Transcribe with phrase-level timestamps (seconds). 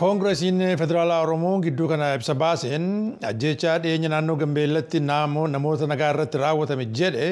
[0.00, 2.84] koongiresiin federaalaa oromoo gidduu kana ibsa baaseen
[3.30, 7.28] ajjeechaa dhiyeenya naannoo gambeellatti namoota nagaa irratti raawwatame jedhe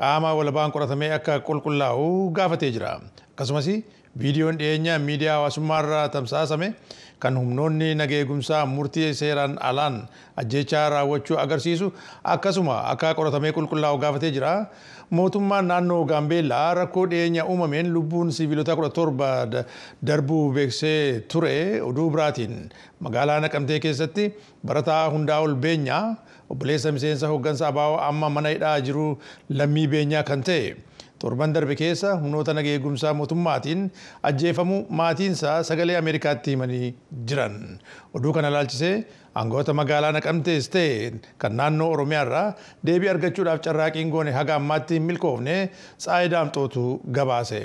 [0.00, 2.92] qaama walabaan qoratamee akka qulqullaa'u gaafatee jira.
[3.32, 3.68] Akkasumas
[4.22, 6.68] viidiyoon dhiyeenya miidiyaa hawaasummaa irraa tamsaasame
[7.22, 9.96] kan humnoonni naga eegumsaa murtii seeraan alaan
[10.36, 11.92] ajjeechaa raawwachuu agarsiisu.
[12.24, 14.54] Akkasuma akka qoratamee qulqullaa'u gaafatee jira.
[15.16, 19.28] mootummaan naannoo gaambeellaa rakkoo dhiyeenya uumameen lubbuun siviilota kudha torba
[20.08, 22.54] darbuu beeksisee ture oduu biraatiin.
[23.00, 24.24] Magaalaa naqamtee keessatti
[24.66, 26.16] barataa hundaa ol beenyaa
[26.50, 29.06] obboleessa miseensa hooggansa abaa'oo amma mana hidhaa jiru
[29.60, 30.74] lammii beenyaa kan ta'e
[31.24, 33.82] torban darbe keessa humnoota naga eegumsaa mootummaatiin
[34.30, 36.88] ajjeefamuu maatiinsaa sagalee ameerikaatti himanii
[37.30, 37.56] jiran
[38.18, 38.94] oduu kana ilaalchisee
[39.40, 40.92] aangoota magaalaa naqamtees ta'e
[41.44, 42.46] kan naannoo oromiyaa irraa
[42.90, 45.56] deebii argachuudhaaf carraaqiin goone haga ammaatti hin milkoofne
[46.04, 46.84] tsaayidaamxootu
[47.18, 47.60] gabaase.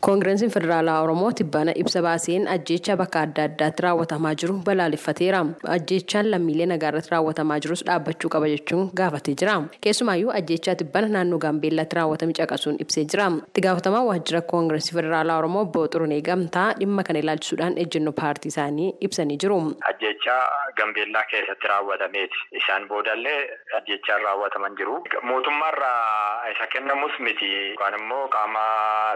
[0.00, 5.40] Koongireesiin federaalaa oromoo tibbana ibsa baaseen ajjeechaa bakka adda addaatti raawwatamaa jiru balaaleffateera
[5.76, 9.54] ajjeechaan lammiilee nagaa irratti raawwatamaa jirus dhaabbachuu qaba jechuun gaafatee jira
[9.86, 15.62] keessumaayyuu ajjeechaa tibbana naannoo gaambeellaatti raawwatame caqasuun ibsee jira itti gaafatamaa waajjira koongireesii federaalaa oromoo
[15.68, 19.58] obbo xurunee gamtaa dhimma kana ilaalchisuudhaan ejjennoo paartii isaanii ibsanii jiru.
[19.92, 20.40] ajjeechaa
[20.78, 22.36] gambeellaa keessatti raawwatameeti.
[22.60, 23.40] Isaan boodallee
[23.78, 24.96] ajjeechaan raawwataman jiru.
[25.22, 27.48] Mootummaarraa isa kennamus miti.
[27.68, 28.60] Yookaan immoo qaama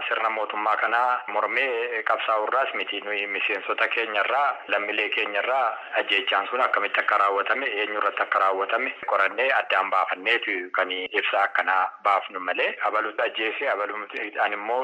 [0.07, 5.67] sirna mootummaa kanaa mormee qabsaa'urraas miti nuyi miseensota keenyarraa lammiilee keenyarraa
[6.01, 12.39] ajjeechaan sun akkamitti akka raawwatame eenyurratti akka raawwatame qorannee addaan baafanneetu kan ibsa akkanaa baafnu
[12.39, 14.81] malee abaluutu ajjeese abaluudhaan immoo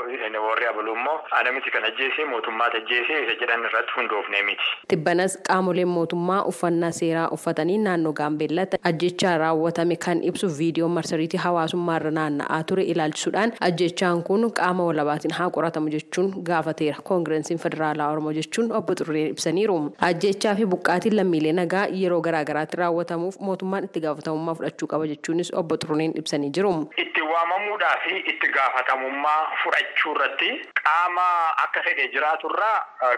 [0.47, 4.63] warri abaluu immoo ana miti kan ajjeese mootummaatu ajjeese isa jedhan irratti hundoofnee miti.
[4.87, 12.11] Tibbanas qaamoleen mootummaa uffannaa seeraa uffatanii naannoo gaambeellatti ajjechaa raawwatame kan ibsu viidiyoo marsariitii hawaasummaarra
[12.19, 18.71] naanna'aa ture ilaalchisuudhaan ajjechaan kun qaama walabaatiin haa qoratamu jechuun gaafateera koongireesiin federaalaa oromoo jechuun
[18.71, 19.75] obbo Xuruneen ibsaniiru
[20.09, 25.77] ajjechaa fi buqqaatiin lammiilee nagaa yeroo garaagaraatti raawwatamuuf mootummaan itti gaafatamummaa fudhachuu qaba jechuunis obbo
[25.77, 26.71] Xuruneen ibsanii jiru.
[26.97, 30.49] Itti waamamuudhaa fi itti gaafatamummaa fudhachuu irratti
[30.83, 31.25] qaama
[31.65, 32.77] akka fedhe jiraaturraa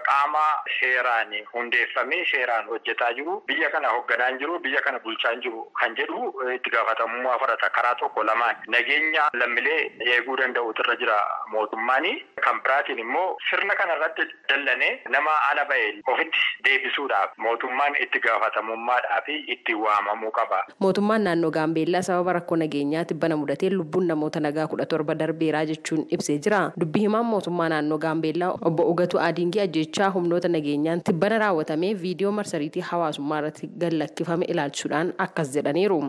[0.09, 0.43] qaama
[0.79, 6.33] seeraan hundeeffamee seeraan hojjetaa jiru biyya kana hoogganaan jiru biyya kana bulchaa jiru kan jedhu
[6.55, 9.79] itti gaafatamummaa fudhata karaa tokko lamaan nageenya lammiilee
[10.13, 11.17] eeguu danda'utu irra jira
[11.53, 12.15] mootummaanii
[12.49, 19.21] kan biraatiin immoo sirna kana irratti dallanee nama ala ba'e ofitti deebisuudhaaf mootummaan itti gaafatamummaadhaa
[19.25, 20.59] fi itti waamamuu qaba.
[20.79, 26.05] Mootummaan naannoo Gaambeellaa sababa rakkoo nageenyaatti bana mudatee lubbuun namoota nagaa kudha torba darbeeraa jechuun
[26.17, 26.61] ibsee jira.
[26.79, 32.81] Dubbii himaan mootummaa naannoo Gaambeellaa obbo Ugatu Adiingii ajjechaa humnoota nageenyaan tibbana raawwatamee viidiyoo marsariitii
[32.91, 36.01] hawaasummaa irratti gallakkifame ilaalchisuudhaan akkas jedhaniiru.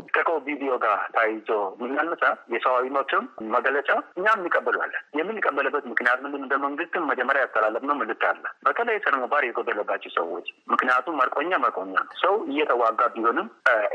[0.48, 1.50] ቪዲዮ ጋር ተያይዞ
[1.82, 2.24] የሚነሳ
[2.54, 3.24] የሰብአዊ መብትም
[3.56, 9.44] መገለጫ እኛም እንቀበለዋለን። የምንቀበልበት ምክንያት ምንድን እንደ መንግስትም መጀመሪያ ያስተላለፍነው መልዕክት አለ። በተለይ ስነ ምግባር
[9.48, 13.48] የጎደለባቸው ሰዎች ምክንያቱም መርቆኛ መርቆኛ ነው። ሰው እየተዋጋ ቢሆንም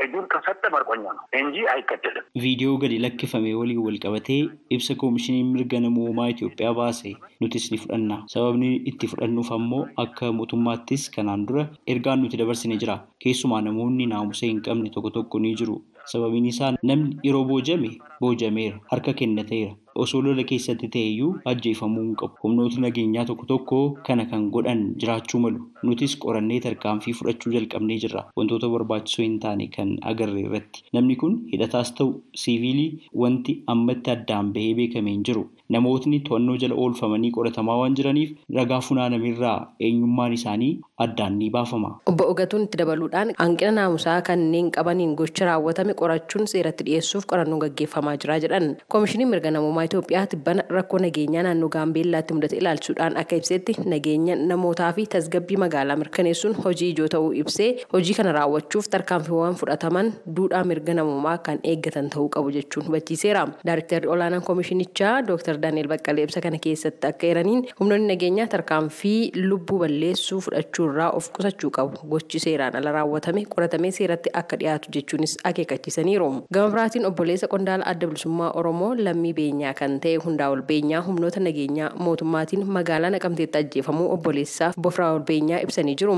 [0.05, 5.79] እጁን ከሰጠ መርቆኛ ነው እንጂ አይገደልም። ቪዲዮ gadi lakkifame waliin wal qabatee ibsa koomishiniin mirga
[5.79, 8.17] namoomaa Itoophiyaa baase nutis ni fudhanna.
[8.27, 12.95] Sababni itti fudhannuuf ammoo akka mootummaattis kanaan dura ergaan nuti dabarsine jira.
[13.19, 15.77] Keessumaa namoonni naamusa hin qabne tokko tokko ni jiru.
[16.12, 17.90] Sababiin isaa namni yeroo boojame
[18.20, 19.74] boojameera harka kennateera.
[20.04, 22.34] Osoo lola keessatti ta'eyyuu ajjeefamuu hin qabu.
[22.42, 23.78] Humnooti nageenyaa tokko tokko
[24.08, 25.62] kana kan godhan jiraachuu malu.
[25.82, 28.24] Nutis qorannee tarkaanfii fudhachuu jalqabnee jirra.
[28.36, 30.84] Wantoota barbaachisoo hin taane kan agarre irratti.
[30.92, 32.10] Namni kun hidhataas ta'u
[32.44, 35.46] siiviilii wanti ammatti addaan bahee beekamee hin jiru.
[35.74, 41.90] Namootni to'annoo jala oolfamanii qoratamaa waan jiraniif ragaa funaanamirraa eenyummaan isaanii addaan ni baafama.
[42.06, 48.14] Obbo Ogatuun itti dabaluudhaan hanqina naamusaa kanneen qabaniin gocha raawwatame qorachuun seeratti dhiyeessuuf qorannoon gaggeeffamaa
[48.24, 48.76] jira jedhan.
[48.88, 54.92] Koomishiniin mirga namummaa Itoophiyaa tibbana rakkoo nageenyaa naannoo Gaambeellaatti mudate ilaalchuudhaan akka ibsetti nageenya namootaa
[54.92, 60.94] fi tasgabbii magaalaa mirkaneessuun hojii ijoo ta'uu ibsee hojii kana raawwachuuf tarkaanfiiwwan fudhataman duudhaa mirga
[61.00, 63.46] namummaa kan eeggatan ta'uu qabu jechuun hubachiiseera.
[63.66, 65.55] Daariktarri olaanaan koomishinichaa Dr.
[65.62, 71.70] Daani'el Baqqalee ibsa kana keessatti akka eeraniin humnoonni nageenyaa tarkaanfii lubbuu balleessuu fudhachuurraa of qusachuu
[71.78, 71.98] qabu.
[72.10, 76.30] Gochi seeraan ala raawwatame qoratamee seeratti akka dhiyaatu jechuunis akeekkachiisaniiru.
[76.52, 81.40] Gama biraatiin obboleessa qondaala adda bilisummaa Oromoo lammii beenyaa kan ta'e hundaa ol beenyaa humnoota
[81.40, 86.16] nageenyaa mootummaatiin magaalaa naqamteetti ajjeefamuu obboleessaaf bofraa ol beenyaa ibsanii jiru.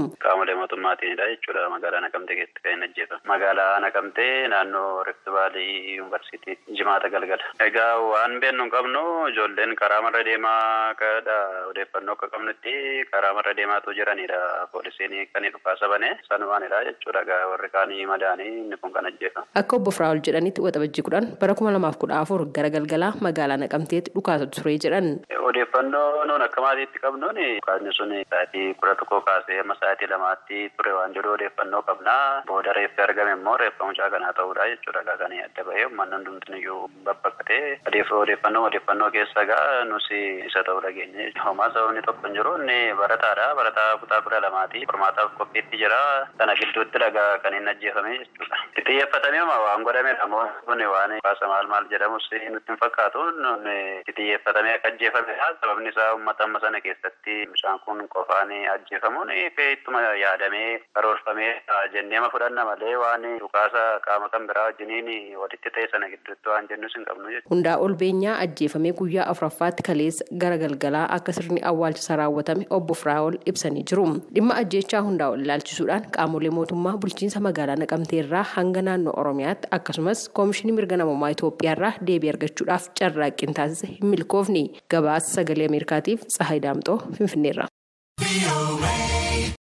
[0.49, 3.21] Qaamolee mootummaatiinidha jechuudha magaalaa naqamtee keessatti kan inni ajjeefame.
[3.31, 7.45] Magaalaa naqamtee naannoo Rift Vaalii Yuunivarsiitii jimaata galgala.
[7.67, 9.03] Egaa waan beennu hin qabnu
[9.33, 11.37] ijoolleen karaa marra deemaa kadha
[11.71, 12.75] odeeffannoo akka qabnutti
[13.13, 14.41] karaa marra deemaatu jiranidha.
[14.73, 17.25] Poolisiin kan dhukaasa bane sanumaanidha jechuudha.
[17.51, 19.47] Warri kaanii madaanii inni kun kan ajjeefame.
[19.63, 24.15] Akka obbo Firaa'ol jedhanitti waxabajjii kudhan bara kuma lamaaf kudha afur gara galgalaa magaalaa Naqamteetti
[24.17, 25.13] dhukaasa ture jedhan.
[25.51, 30.93] Odeeffannoo nuun akka maatiitti qabnuun dhukaasni sun sa'aatii kudha tokkoo kaasee amma sa'aatii lamaatti ture
[30.93, 32.43] waan jedhu odeeffannoo qabnaa.
[32.47, 35.03] Booda reeffi argame immoo reeffa mucaa kanaa ta'uudha jechuudha.
[35.19, 37.81] Kan adda bahee uummanni hundumtiin iyyuu babbaqatee
[38.23, 41.33] odeeffannoo odeeffannoo keessa gaa nus isa ta'uu dhageenye.
[41.45, 43.55] Homaa sababni tokko hin jiru inni barataadha.
[43.55, 44.87] Barataa kutaa kudha lamaati.
[44.87, 46.01] Qormaataaf qophiitti jira.
[46.39, 48.57] Sana gidduutti dhagaa kan inni ajjeefame jechuudha.
[48.89, 53.27] Xiyyeeffatamee waan godhamedha moo kun waan kaasa maal maal jedhamus nutti hin fakkaatu.
[54.15, 55.53] Xiyyeeffatamee akka ajjeefamedha.
[55.61, 61.51] Sababni isaa uummata amma sana keessatti bishaan kun qofaan ajjeefamuun ittuma yaadamee karoorfamee
[61.95, 65.11] jenneema fudhanna malee waan dhukaasa qaama kan biraa wajjiniin
[65.43, 67.35] walitti ta'e sana gidduutti waan jennus hin qabnu.
[67.51, 73.39] Hundaa ol beenyaa ajjeefamee guyyaa afuraffaatti kaleessa gara galgalaa akka sirni awwaalchisa raawwatame obbo Firaa'ol
[73.53, 74.07] ibsanii jiru.
[74.35, 80.77] Dhimma ajjeechaa hundaa ol ilaalchisuudhaan qaamolee mootummaa bulchiinsa magaalaa Naqamteerraa hanga naannoo Oromiyaatti akkasumas koomishinii
[80.81, 84.65] mirga namummaa Itoophiyaarraa deebii argachuudhaaf carraaqqiin taasise hin milkoofne
[84.97, 87.69] gabaasa sagalee Ameerikaatiif Tsahaay Daamxoo Finfinneerra.